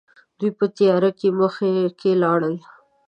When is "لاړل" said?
2.23-2.55